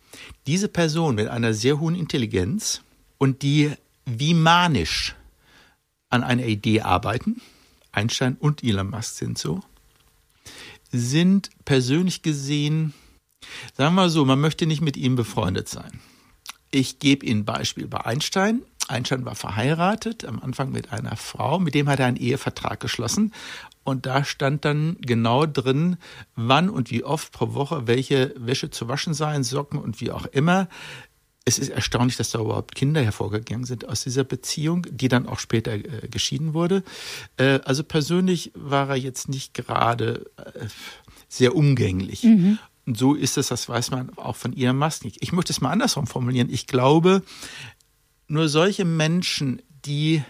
[0.48, 2.82] diese Person mit einer sehr hohen Intelligenz
[3.18, 3.72] und die
[4.06, 5.16] wie manisch
[6.10, 7.42] an einer Idee arbeiten,
[7.92, 9.62] Einstein und Elon Musk sind so,
[10.92, 12.94] sind persönlich gesehen,
[13.74, 16.00] sagen wir mal so, man möchte nicht mit ihm befreundet sein.
[16.72, 18.62] Ich gebe Ihnen ein Beispiel bei Einstein.
[18.92, 23.34] Einstein war verheiratet, am Anfang mit einer Frau, mit dem hat er einen Ehevertrag geschlossen.
[23.84, 25.98] Und da stand dann genau drin,
[26.36, 30.26] wann und wie oft pro Woche welche Wäsche zu waschen seien, Socken und wie auch
[30.28, 30.68] immer.
[31.46, 35.40] Es ist erstaunlich, dass da überhaupt Kinder hervorgegangen sind aus dieser Beziehung, die dann auch
[35.40, 36.84] später äh, geschieden wurde.
[37.38, 40.68] Äh, also persönlich war er jetzt nicht gerade äh,
[41.28, 42.24] sehr umgänglich.
[42.24, 42.60] Mhm.
[42.86, 45.18] Und so ist es, das weiß man auch von Elon Musk nicht.
[45.22, 46.50] Ich möchte es mal andersrum formulieren.
[46.52, 47.24] Ich glaube,
[48.32, 50.24] nur solche Menschen, die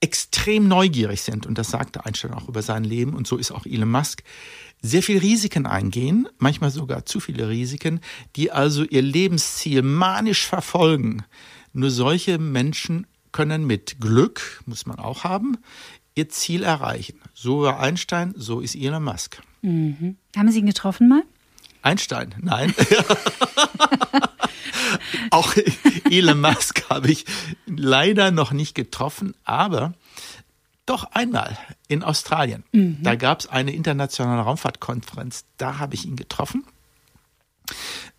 [0.00, 3.66] extrem neugierig sind, und das sagte Einstein auch über sein Leben, und so ist auch
[3.66, 4.22] Elon Musk,
[4.80, 8.00] sehr viel Risiken eingehen, manchmal sogar zu viele Risiken,
[8.36, 11.24] die also ihr Lebensziel manisch verfolgen.
[11.72, 15.58] Nur solche Menschen können mit Glück, muss man auch haben,
[16.14, 17.20] ihr Ziel erreichen.
[17.34, 19.42] So war Einstein, so ist Elon Musk.
[19.62, 20.16] Mhm.
[20.36, 21.22] Haben Sie ihn getroffen mal?
[21.82, 22.72] Einstein, nein.
[25.30, 25.54] Auch
[26.10, 27.24] Elon Musk habe ich
[27.66, 29.94] leider noch nicht getroffen, aber
[30.86, 32.64] doch einmal in Australien.
[32.72, 32.98] Mhm.
[33.02, 35.44] Da gab es eine internationale Raumfahrtkonferenz.
[35.58, 36.64] Da habe ich ihn getroffen.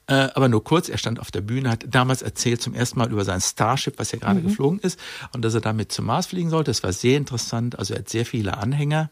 [0.05, 3.11] Äh, aber nur kurz, er stand auf der Bühne, hat damals erzählt zum ersten Mal
[3.11, 4.47] über sein Starship, was ja gerade mhm.
[4.47, 4.99] geflogen ist
[5.33, 6.71] und dass er damit zum Mars fliegen sollte.
[6.71, 7.77] Das war sehr interessant.
[7.77, 9.09] Also er hat sehr viele Anhänger.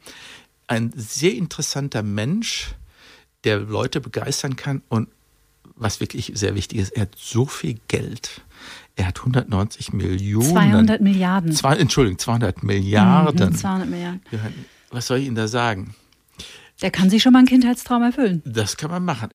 [0.68, 2.76] Ein sehr interessanter Mensch,
[3.44, 5.10] der Leute begeistern kann und
[5.78, 8.42] was wirklich sehr wichtig ist, er hat so viel Geld.
[8.96, 10.50] Er hat 190 Millionen.
[10.50, 11.52] 200 Milliarden.
[11.52, 13.52] Zwei, Entschuldigung, 200 Milliarden.
[13.52, 14.22] Mhm, 200 Milliarden.
[14.90, 15.96] Was soll ich Ihnen da sagen?
[16.82, 18.42] Der kann sich schon mal einen Kindheitstraum erfüllen.
[18.46, 19.30] Das kann man machen.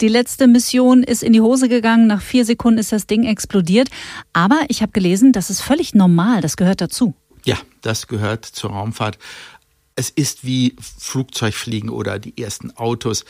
[0.00, 2.06] Die letzte Mission ist in die Hose gegangen.
[2.06, 3.88] Nach vier Sekunden ist das Ding explodiert.
[4.32, 6.40] Aber ich habe gelesen, das ist völlig normal.
[6.40, 7.14] Das gehört dazu.
[7.44, 9.18] Ja, das gehört zur Raumfahrt.
[9.96, 13.24] Es ist wie Flugzeugfliegen oder die ersten Autos.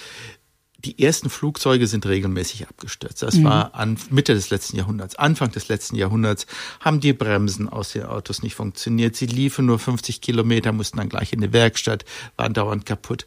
[0.85, 3.23] Die ersten Flugzeuge sind regelmäßig abgestürzt.
[3.23, 3.45] Das mhm.
[3.45, 6.47] war an Mitte des letzten Jahrhunderts, Anfang des letzten Jahrhunderts
[6.81, 9.17] haben die Bremsen aus den Autos nicht funktioniert.
[9.17, 12.05] Sie liefen nur 50 Kilometer, mussten dann gleich in die Werkstatt,
[12.37, 13.27] waren dauernd kaputt.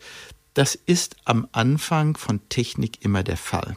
[0.54, 3.76] Das ist am Anfang von Technik immer der Fall.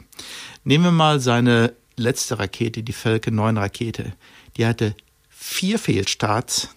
[0.63, 4.13] Nehmen wir mal seine letzte Rakete, die Falcon 9 Rakete.
[4.57, 4.95] Die hatte
[5.29, 6.69] vier Fehlstarts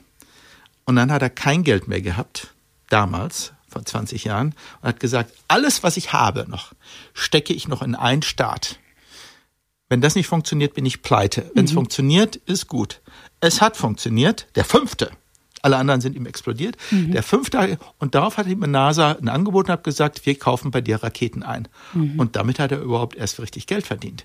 [0.85, 2.55] und dann hat er kein Geld mehr gehabt,
[2.89, 6.73] damals, vor 20 Jahren, und hat gesagt, alles, was ich habe noch,
[7.13, 8.79] stecke ich noch in einen Start.
[9.89, 11.51] Wenn das nicht funktioniert, bin ich pleite.
[11.55, 11.77] Wenn es mhm.
[11.77, 13.01] funktioniert, ist gut.
[13.41, 15.11] Es hat funktioniert, der fünfte.
[15.63, 16.77] Alle anderen sind ihm explodiert.
[16.91, 17.13] Mhm.
[17.13, 20.81] Der fünfte, und darauf hat ihm NASA ein Angebot und hat gesagt, wir kaufen bei
[20.81, 21.69] dir Raketen ein.
[21.93, 22.19] Mhm.
[22.19, 24.25] Und damit hat er überhaupt erst richtig Geld verdient.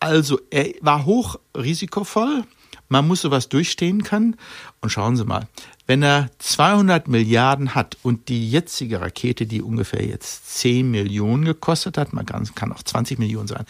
[0.00, 2.44] Also er war hoch risikovoll.
[2.88, 4.36] Man muss sowas durchstehen können.
[4.80, 5.46] Und schauen Sie mal,
[5.92, 11.98] wenn er 200 Milliarden hat und die jetzige Rakete, die ungefähr jetzt 10 Millionen gekostet
[11.98, 13.66] hat, man kann, kann auch 20 Millionen sein,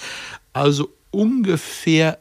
[0.52, 2.20] also ungefähr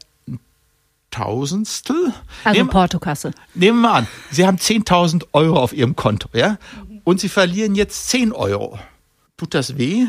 [1.12, 2.12] Tausendstel.
[2.42, 3.30] Also nehmen, Portokasse.
[3.54, 6.58] Nehmen wir an, Sie haben 10.000 Euro auf Ihrem Konto, ja?
[7.04, 8.80] Und Sie verlieren jetzt 10 Euro.
[9.36, 10.08] Tut das weh?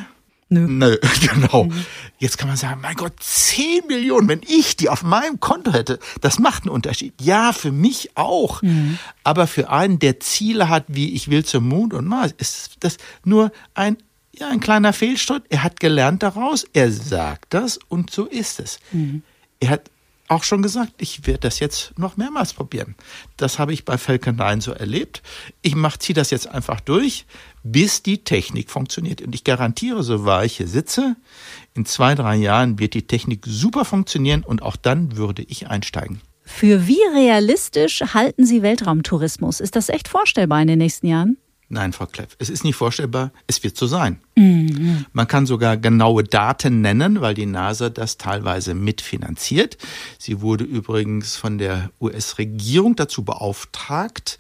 [0.53, 0.67] Nö.
[0.67, 0.97] Nö,
[1.33, 1.65] genau.
[1.65, 1.85] Mhm.
[2.19, 5.99] Jetzt kann man sagen, mein Gott, 10 Millionen, wenn ich die auf meinem Konto hätte,
[6.21, 7.13] das macht einen Unterschied.
[7.19, 8.61] Ja, für mich auch.
[8.61, 8.97] Mhm.
[9.23, 12.97] Aber für einen, der Ziele hat, wie ich will zum Mond und Mars, ist das
[13.25, 13.97] nur ein,
[14.33, 15.43] ja, ein kleiner Fehlstart.
[15.49, 18.79] Er hat gelernt daraus, er sagt das und so ist es.
[18.91, 19.23] Mhm.
[19.59, 19.89] Er hat
[20.27, 22.95] auch schon gesagt, ich werde das jetzt noch mehrmals probieren.
[23.37, 25.21] Das habe ich bei Falcon 9 so erlebt.
[25.61, 27.25] Ich ziehe das jetzt einfach durch,
[27.63, 29.21] bis die Technik funktioniert.
[29.21, 31.15] Und ich garantiere, so wahr ich hier sitze,
[31.73, 36.21] in zwei, drei Jahren wird die Technik super funktionieren und auch dann würde ich einsteigen.
[36.45, 39.59] Für wie realistisch halten Sie Weltraumtourismus?
[39.59, 41.37] Ist das echt vorstellbar in den nächsten Jahren?
[41.69, 44.19] Nein, Frau Kleff, es ist nicht vorstellbar, es wird so sein.
[44.35, 45.05] Mhm.
[45.11, 49.77] Man kann sogar genaue Daten nennen, weil die NASA das teilweise mitfinanziert.
[50.19, 54.37] Sie wurde übrigens von der US-Regierung dazu beauftragt,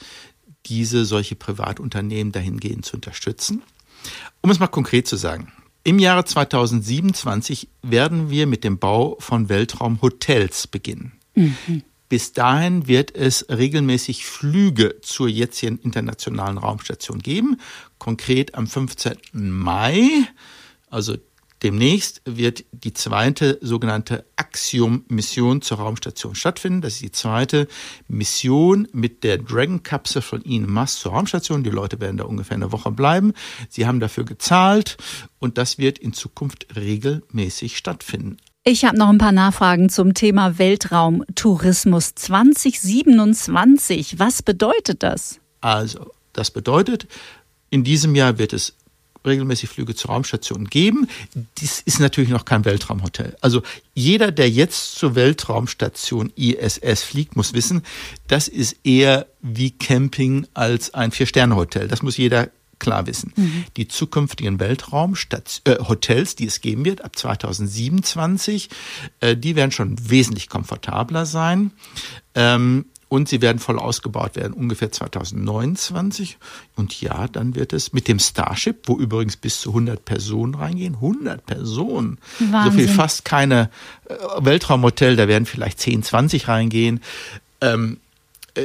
[0.65, 3.63] diese solche Privatunternehmen dahingehend zu unterstützen.
[4.41, 5.51] Um es mal konkret zu sagen.
[5.83, 11.13] Im Jahre 2027 werden wir mit dem Bau von Weltraumhotels beginnen.
[11.35, 11.83] Mhm.
[12.09, 17.59] Bis dahin wird es regelmäßig Flüge zur jetzigen internationalen Raumstation geben.
[17.97, 19.17] Konkret am 15.
[19.33, 20.27] Mai,
[20.89, 21.15] also
[21.63, 26.81] demnächst, wird die zweite sogenannte Axiom-Mission zur Raumstation stattfinden.
[26.81, 27.67] Das ist die zweite
[28.07, 31.63] Mission mit der Dragon-Kapsel von Elon Musk zur Raumstation.
[31.63, 33.33] Die Leute werden da ungefähr eine Woche bleiben.
[33.69, 34.97] Sie haben dafür gezahlt
[35.39, 38.37] und das wird in Zukunft regelmäßig stattfinden.
[38.65, 44.19] Ich habe noch ein paar Nachfragen zum Thema Weltraumtourismus 2027.
[44.19, 45.41] Was bedeutet das?
[45.59, 47.05] Also, das bedeutet,
[47.71, 48.75] in diesem Jahr wird es
[49.25, 51.09] regelmäßig Flüge zur Raumstation geben.
[51.57, 53.35] Dies ist natürlich noch kein Weltraumhotel.
[53.41, 53.63] Also
[53.95, 57.81] jeder, der jetzt zur Weltraumstation ISS fliegt, muss wissen,
[58.29, 61.89] das ist eher wie Camping als ein Vier-Sterne-Hotel.
[61.89, 62.49] Das muss jeder
[62.83, 63.33] klar wissen.
[63.35, 63.65] Mhm.
[63.77, 68.69] Die zukünftigen Weltraumhotels, äh, die es geben wird ab 2027,
[69.21, 71.71] äh, die werden schon wesentlich komfortabler sein.
[72.35, 76.39] Ähm, und sie werden voll ausgebaut werden, ungefähr 2029.
[76.75, 80.95] Und ja, dann wird es mit dem Starship, wo übrigens bis zu 100 Personen reingehen,
[80.95, 82.71] 100 Personen, Wahnsinn.
[82.71, 83.69] so viel fast keine
[84.09, 87.01] äh, Weltraumhotel, da werden vielleicht 10, 20 reingehen.
[87.61, 88.02] Ähm, äh,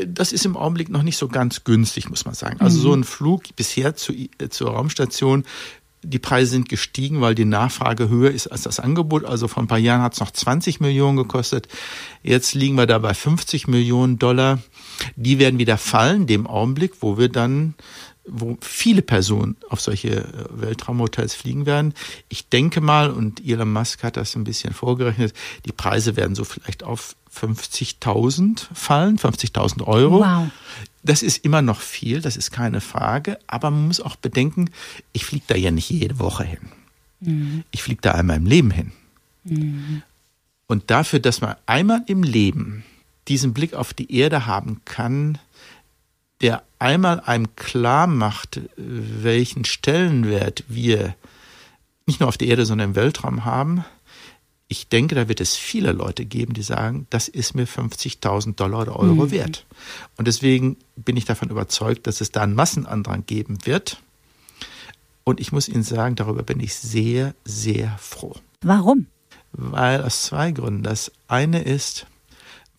[0.06, 2.60] das ist im Augenblick noch nicht so ganz günstig, muss man sagen.
[2.60, 2.82] Also mhm.
[2.82, 5.44] so ein Flug bisher zu, äh, zur Raumstation,
[6.02, 9.24] die Preise sind gestiegen, weil die Nachfrage höher ist als das Angebot.
[9.24, 11.68] Also vor ein paar Jahren hat es noch 20 Millionen gekostet.
[12.22, 14.60] Jetzt liegen wir da bei 50 Millionen Dollar.
[15.16, 17.74] Die werden wieder fallen, dem Augenblick, wo wir dann
[18.30, 21.94] wo viele Personen auf solche äh, Weltraumhotels fliegen werden.
[22.28, 25.32] Ich denke mal, und Elon Musk hat das ein bisschen vorgerechnet,
[25.64, 30.20] die Preise werden so vielleicht auf 50.000 fallen, 50.000 Euro.
[30.20, 30.50] Wow.
[31.02, 33.38] Das ist immer noch viel, das ist keine Frage.
[33.46, 34.70] Aber man muss auch bedenken,
[35.12, 36.68] ich fliege da ja nicht jede Woche hin.
[37.20, 37.64] Mhm.
[37.70, 38.92] Ich fliege da einmal im Leben hin.
[39.44, 40.02] Mhm.
[40.66, 42.84] Und dafür, dass man einmal im Leben
[43.28, 45.38] diesen Blick auf die Erde haben kann,
[46.40, 51.14] der einmal einem klar macht, welchen Stellenwert wir
[52.06, 53.84] nicht nur auf der Erde, sondern im Weltraum haben,
[54.68, 58.82] ich denke, da wird es viele Leute geben, die sagen, das ist mir 50.000 Dollar
[58.82, 59.30] oder Euro mhm.
[59.30, 59.66] wert.
[60.16, 64.02] Und deswegen bin ich davon überzeugt, dass es da einen Massenandrang geben wird.
[65.24, 68.34] Und ich muss Ihnen sagen, darüber bin ich sehr, sehr froh.
[68.60, 69.06] Warum?
[69.52, 70.82] Weil aus zwei Gründen.
[70.82, 72.06] Das eine ist,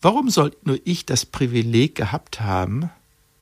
[0.00, 2.90] warum soll nur ich das Privileg gehabt haben,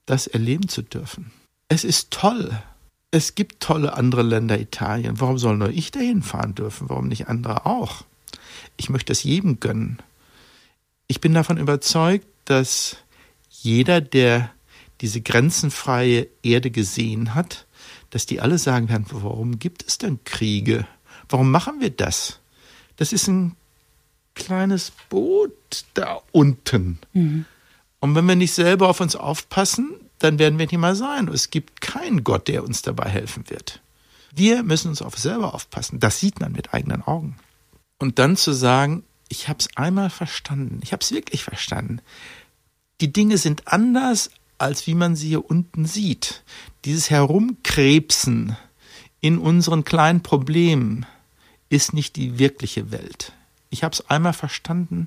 [0.06, 1.32] das erleben zu dürfen?
[1.68, 2.50] Es ist toll.
[3.10, 5.20] Es gibt tolle andere Länder, Italien.
[5.20, 6.88] Warum soll nur ich dahin fahren dürfen?
[6.88, 8.04] Warum nicht andere auch?
[8.78, 9.98] Ich möchte es jedem gönnen.
[11.06, 12.96] Ich bin davon überzeugt, dass
[13.50, 14.50] jeder, der
[15.00, 17.66] diese grenzenfreie Erde gesehen hat,
[18.10, 20.86] dass die alle sagen werden, warum gibt es denn Kriege?
[21.28, 22.40] Warum machen wir das?
[22.96, 23.54] Das ist ein
[24.34, 26.98] kleines Boot da unten.
[27.12, 27.44] Mhm.
[28.00, 31.28] Und wenn wir nicht selber auf uns aufpassen, dann werden wir nicht mal sein.
[31.28, 33.80] Es gibt keinen Gott, der uns dabei helfen wird.
[34.34, 36.00] Wir müssen uns auf selber aufpassen.
[36.00, 37.36] Das sieht man mit eigenen Augen.
[37.98, 42.00] Und dann zu sagen, ich habe es einmal verstanden, ich habe es wirklich verstanden.
[43.00, 46.42] Die Dinge sind anders, als wie man sie hier unten sieht.
[46.84, 48.56] Dieses Herumkrebsen
[49.20, 51.06] in unseren kleinen Problemen
[51.68, 53.32] ist nicht die wirkliche Welt.
[53.70, 55.06] Ich habe es einmal verstanden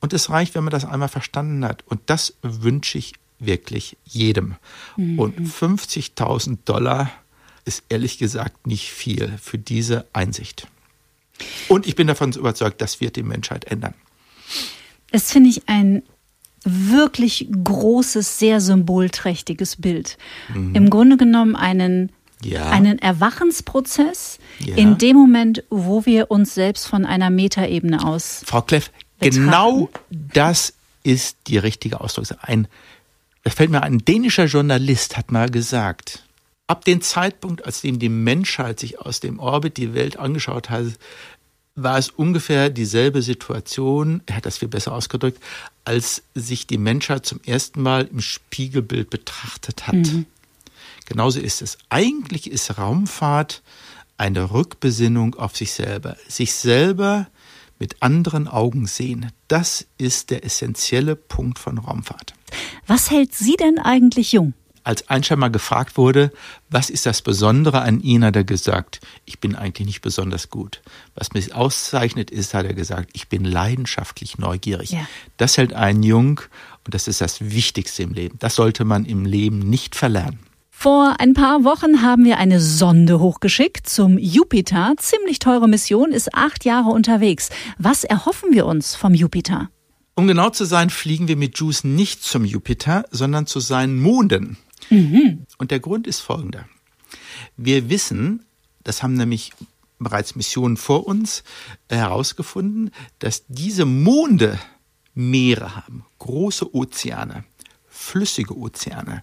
[0.00, 1.84] und es reicht, wenn man das einmal verstanden hat.
[1.86, 4.56] Und das wünsche ich wirklich jedem.
[4.96, 5.18] Mhm.
[5.18, 7.10] Und 50.000 Dollar
[7.64, 10.66] ist ehrlich gesagt nicht viel für diese Einsicht.
[11.68, 13.94] Und ich bin davon überzeugt, das wird die Menschheit ändern.
[15.10, 16.02] Das finde ich ein
[16.64, 20.18] wirklich großes, sehr symbolträchtiges Bild.
[20.52, 20.74] Mhm.
[20.74, 22.68] Im Grunde genommen einen, ja.
[22.68, 24.76] einen Erwachensprozess ja.
[24.76, 28.42] in dem Moment, wo wir uns selbst von einer Metaebene aus.
[28.44, 29.44] Frau Kleff, betrachten.
[29.44, 32.42] genau das ist die richtige Ausdrucksweise.
[32.42, 32.68] Ein,
[33.44, 36.24] da fällt mir ein dänischer Journalist hat mal gesagt,
[36.70, 40.86] ab dem Zeitpunkt, als dem die Menschheit sich aus dem Orbit die Welt angeschaut hat,
[41.74, 45.42] war es ungefähr dieselbe Situation, er hat das viel besser ausgedrückt,
[45.84, 49.94] als sich die Menschheit zum ersten Mal im Spiegelbild betrachtet hat.
[49.94, 50.26] Mhm.
[51.06, 51.76] Genauso ist es.
[51.88, 53.62] Eigentlich ist Raumfahrt
[54.16, 56.16] eine Rückbesinnung auf sich selber.
[56.28, 57.26] Sich selber
[57.80, 59.32] mit anderen Augen sehen.
[59.48, 62.34] Das ist der essentielle Punkt von Raumfahrt.
[62.86, 64.54] Was hält Sie denn eigentlich jung?
[64.84, 66.32] Als Einstein mal gefragt wurde,
[66.70, 70.82] was ist das Besondere an Ihnen, hat er gesagt, ich bin eigentlich nicht besonders gut.
[71.14, 74.90] Was mich auszeichnet ist, hat er gesagt, ich bin leidenschaftlich neugierig.
[74.90, 75.06] Ja.
[75.36, 76.40] Das hält einen jung
[76.84, 78.38] und das ist das Wichtigste im Leben.
[78.38, 80.40] Das sollte man im Leben nicht verlernen.
[80.70, 84.94] Vor ein paar Wochen haben wir eine Sonde hochgeschickt zum Jupiter.
[84.96, 87.50] Ziemlich teure Mission, ist acht Jahre unterwegs.
[87.76, 89.68] Was erhoffen wir uns vom Jupiter?
[90.14, 94.56] Um genau zu sein, fliegen wir mit JUICE nicht zum Jupiter, sondern zu seinen Monden.
[94.88, 95.46] Mhm.
[95.58, 96.68] Und der Grund ist folgender.
[97.56, 98.44] Wir wissen,
[98.84, 99.52] das haben nämlich
[99.98, 101.44] bereits Missionen vor uns
[101.88, 104.58] äh, herausgefunden, dass diese Monde
[105.14, 107.44] Meere haben, große Ozeane,
[107.88, 109.22] flüssige Ozeane.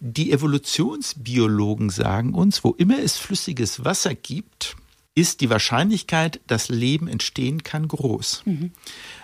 [0.00, 4.76] Die Evolutionsbiologen sagen uns, wo immer es flüssiges Wasser gibt,
[5.14, 8.42] ist die Wahrscheinlichkeit, dass Leben entstehen kann, groß.
[8.44, 8.72] Mhm.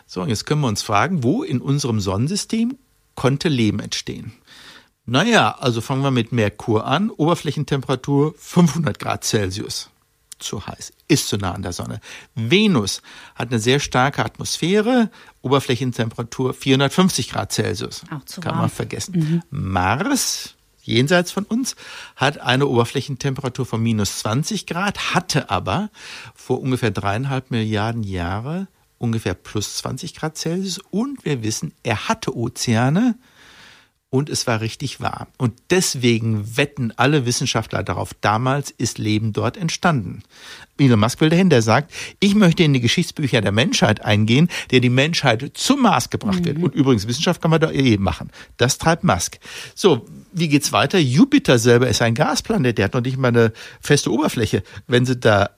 [0.07, 2.77] So, und jetzt können wir uns fragen, wo in unserem Sonnensystem
[3.15, 4.33] konnte Leben entstehen?
[5.11, 7.11] Naja, also fangen wir mit Merkur an.
[7.11, 9.91] Oberflächentemperatur 500 Grad Celsius.
[10.39, 12.01] Zu heiß, ist zu nah an der Sonne.
[12.37, 13.03] Venus
[13.35, 15.11] hat eine sehr starke Atmosphäre,
[15.43, 18.05] Oberflächentemperatur 450 Grad Celsius.
[18.15, 18.61] Auch zu Kann warm.
[18.61, 19.19] man vergessen.
[19.19, 19.43] Mhm.
[19.51, 21.75] Mars, jenseits von uns,
[22.15, 25.91] hat eine Oberflächentemperatur von minus 20 Grad, hatte aber
[26.37, 28.69] vor ungefähr dreieinhalb Milliarden Jahre
[28.99, 33.17] ungefähr plus 20 Grad Celsius und wir wissen, er hatte Ozeane,
[34.11, 35.29] und es war richtig warm.
[35.39, 40.25] Und deswegen wetten alle Wissenschaftler darauf, damals ist Leben dort entstanden.
[40.79, 44.81] Elon Musk will dahin, der sagt, ich möchte in die Geschichtsbücher der Menschheit eingehen, der
[44.81, 46.45] die Menschheit zum Mars gebracht mhm.
[46.45, 46.59] wird.
[46.59, 48.31] Und übrigens, Wissenschaft kann man da eh machen.
[48.57, 49.39] Das treibt Musk.
[49.77, 50.99] So, wie geht's weiter?
[50.99, 54.65] Jupiter selber ist ein Gasplanet, der hat noch nicht mal eine feste Oberfläche.
[54.89, 55.51] Wenn sie da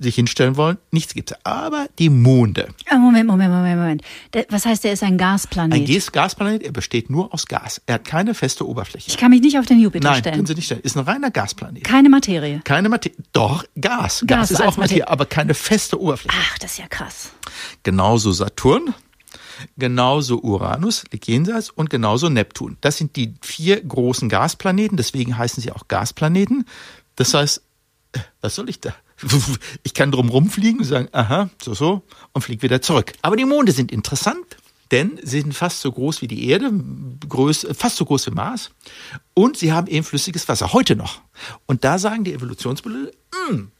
[0.00, 1.38] sich hinstellen wollen, nichts gibt es.
[1.44, 2.68] Aber die Monde.
[2.88, 4.02] Ah, Moment, Moment, Moment, Moment.
[4.48, 5.88] Was heißt, der ist ein Gasplanet?
[5.88, 7.80] Ein Gasplanet, er besteht nur aus Gas.
[7.86, 9.08] Er hat keine feste Oberfläche.
[9.08, 10.32] Ich kann mich nicht auf den Jupiter Nein, stellen.
[10.32, 10.82] Nein, können Sie nicht stellen.
[10.82, 11.84] Ist ein reiner Gasplanet.
[11.84, 12.60] Keine Materie.
[12.64, 13.16] Keine Materie.
[13.32, 14.24] Doch, Gas.
[14.26, 16.36] Gas, Gas ist auch Materie, Materie, aber keine feste Oberfläche.
[16.40, 17.30] Ach, das ist ja krass.
[17.82, 18.94] Genauso Saturn.
[19.76, 22.78] Genauso Uranus liegt jenseits und genauso Neptun.
[22.80, 26.64] Das sind die vier großen Gasplaneten, deswegen heißen sie auch Gasplaneten.
[27.16, 27.62] Das heißt,
[28.12, 28.94] äh, was soll ich da?
[29.82, 32.02] Ich kann drum rumfliegen und sagen, aha, so, so,
[32.32, 33.12] und fliege wieder zurück.
[33.22, 34.56] Aber die Monde sind interessant,
[34.90, 36.70] denn sie sind fast so groß wie die Erde,
[37.28, 38.70] groß, fast so groß wie Mars.
[39.34, 41.20] Und sie haben eben flüssiges Wasser, heute noch.
[41.66, 43.12] Und da sagen die Evolutionsmodelle,
[43.48, 43.70] hm,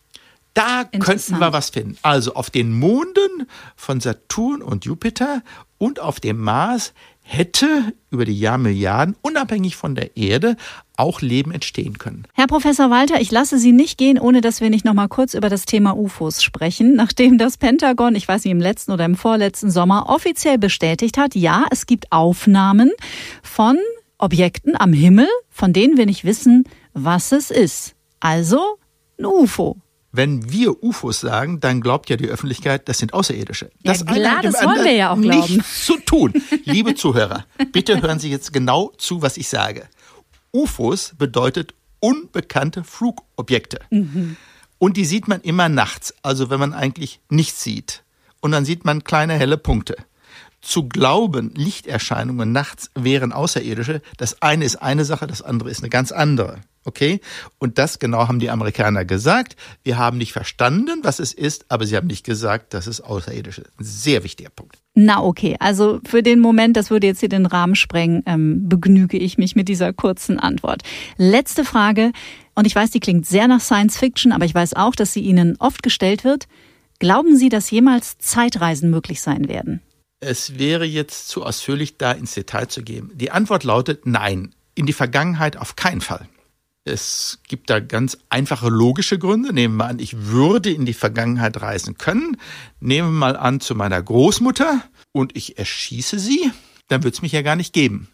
[0.55, 1.97] da könnten wir was finden.
[2.03, 5.43] Also auf den Monden von Saturn und Jupiter
[5.79, 10.57] und auf dem Mars hätte über die Jahrmilliarden, unabhängig von der Erde,
[11.01, 12.25] auch Leben entstehen können.
[12.35, 15.35] Herr Professor Walter, ich lasse Sie nicht gehen, ohne dass wir nicht noch mal kurz
[15.35, 16.95] über das Thema UFOs sprechen.
[16.97, 21.35] Nachdem das Pentagon, ich weiß nicht, im letzten oder im vorletzten Sommer offiziell bestätigt hat,
[21.35, 22.93] ja, es gibt Aufnahmen
[23.43, 23.79] von
[24.19, 27.95] Objekten am Himmel, von denen wir nicht wissen, was es ist.
[28.21, 28.61] Also
[29.19, 29.77] ein UFO.
[30.13, 33.71] Wenn wir UFOs sagen, dann glaubt ja die Öffentlichkeit, das sind Außerirdische.
[33.85, 35.55] Das ja, klar, das wollen wir ja auch glauben.
[35.55, 36.35] Nichts zu tun.
[36.65, 39.87] Liebe Zuhörer, bitte hören Sie jetzt genau zu, was ich sage.
[40.53, 43.81] UFOs bedeutet unbekannte Flugobjekte.
[43.91, 44.37] Mhm.
[44.79, 48.03] Und die sieht man immer nachts, also wenn man eigentlich nichts sieht.
[48.41, 49.97] Und dann sieht man kleine helle Punkte.
[50.63, 55.89] Zu glauben, Lichterscheinungen nachts wären außerirdische, das eine ist eine Sache, das andere ist eine
[55.89, 56.59] ganz andere.
[56.85, 57.21] Okay?
[57.59, 59.57] Und das genau haben die Amerikaner gesagt.
[59.85, 63.59] Wir haben nicht verstanden, was es ist, aber sie haben nicht gesagt, dass es außerirdisch
[63.59, 63.71] ist.
[63.79, 64.79] Ein sehr wichtiger Punkt.
[64.95, 69.19] Na okay, also für den Moment, das würde jetzt hier den Rahmen sprengen, ähm, begnüge
[69.19, 70.83] ich mich mit dieser kurzen Antwort.
[71.17, 72.13] Letzte Frage,
[72.55, 75.21] und ich weiß, die klingt sehr nach Science Fiction, aber ich weiß auch, dass sie
[75.21, 76.47] Ihnen oft gestellt wird.
[76.99, 79.81] Glauben Sie, dass jemals Zeitreisen möglich sein werden?
[80.21, 83.11] Es wäre jetzt zu ausführlich, da ins Detail zu gehen.
[83.15, 84.55] Die Antwort lautet nein.
[84.75, 86.29] In die Vergangenheit auf keinen Fall.
[86.85, 89.53] Es gibt da ganz einfache logische Gründe.
[89.53, 92.37] Nehmen wir an, ich würde in die Vergangenheit reisen können.
[92.81, 96.51] Nehmen wir mal an zu meiner Großmutter und ich erschieße sie,
[96.89, 98.09] dann würde es mich ja gar nicht geben.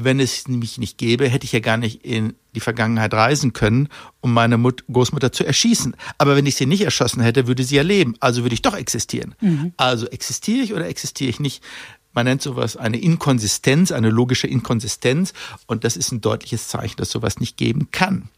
[0.00, 3.88] Wenn es mich nicht gäbe, hätte ich ja gar nicht in die Vergangenheit reisen können,
[4.20, 5.96] um meine Mut Großmutter zu erschießen.
[6.18, 8.14] Aber wenn ich sie nicht erschossen hätte, würde sie ja leben.
[8.20, 9.34] Also würde ich doch existieren.
[9.40, 9.72] Mhm.
[9.76, 11.64] Also existiere ich oder existiere ich nicht?
[12.12, 15.32] Man nennt sowas eine Inkonsistenz, eine logische Inkonsistenz.
[15.66, 18.28] Und das ist ein deutliches Zeichen, dass sowas nicht geben kann.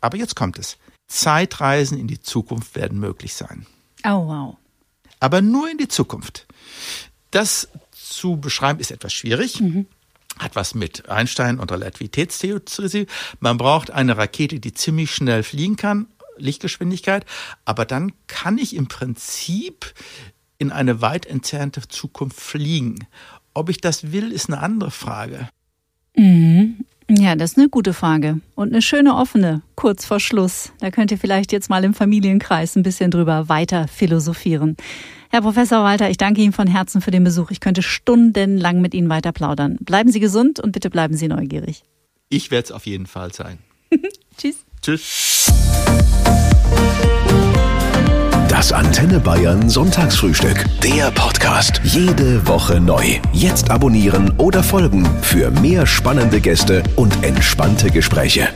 [0.00, 0.78] Aber jetzt kommt es.
[1.08, 3.66] Zeitreisen in die Zukunft werden möglich sein.
[4.04, 4.56] Oh, wow.
[5.20, 6.46] Aber nur in die Zukunft.
[7.30, 9.60] Das zu beschreiben ist etwas schwierig.
[9.60, 9.86] Mhm.
[10.38, 13.06] Hat was mit Einstein und Relativitätstheorie.
[13.40, 16.06] Man braucht eine Rakete, die ziemlich schnell fliegen kann,
[16.38, 17.26] Lichtgeschwindigkeit.
[17.64, 19.94] Aber dann kann ich im Prinzip
[20.58, 23.06] in eine weit entfernte Zukunft fliegen.
[23.54, 25.48] Ob ich das will, ist eine andere Frage.
[26.16, 26.84] Mhm.
[27.10, 28.40] Ja, das ist eine gute Frage.
[28.54, 30.72] Und eine schöne offene, kurz vor Schluss.
[30.78, 34.76] Da könnt ihr vielleicht jetzt mal im Familienkreis ein bisschen drüber weiter philosophieren.
[35.34, 37.50] Herr Professor Walter, ich danke Ihnen von Herzen für den Besuch.
[37.50, 39.78] Ich könnte stundenlang mit Ihnen weiter plaudern.
[39.80, 41.84] Bleiben Sie gesund und bitte bleiben Sie neugierig.
[42.28, 43.56] Ich werde es auf jeden Fall sein.
[44.36, 44.66] Tschüss.
[44.82, 45.50] Tschüss.
[48.50, 50.66] Das Antenne Bayern Sonntagsfrühstück.
[50.82, 51.80] Der Podcast.
[51.82, 53.18] Jede Woche neu.
[53.32, 58.50] Jetzt abonnieren oder folgen für mehr spannende Gäste und entspannte Gespräche.